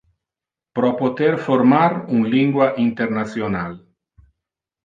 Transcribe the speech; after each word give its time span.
Pro 0.77 0.89
poter 1.01 1.29
formar 1.49 1.87
un 2.15 2.25
lingua 2.31 2.71
international. 2.87 3.81